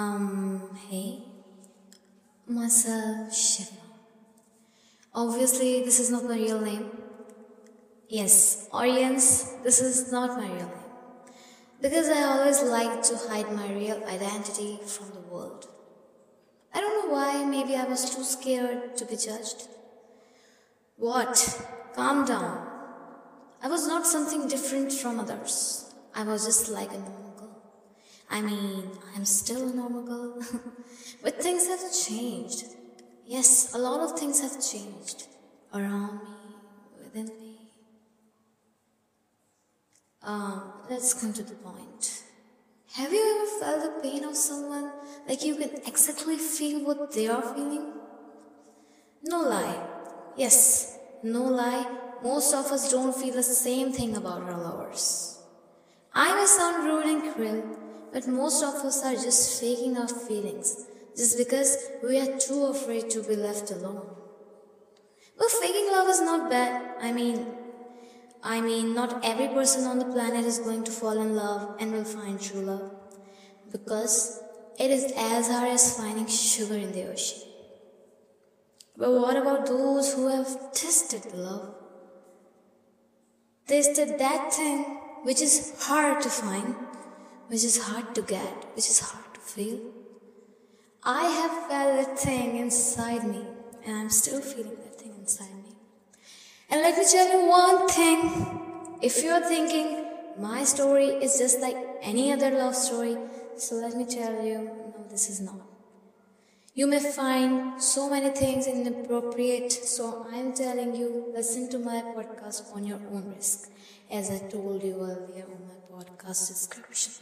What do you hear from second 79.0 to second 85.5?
what about those who have tasted love? Tasted that thing which